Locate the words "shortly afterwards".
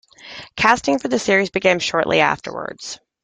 1.77-2.97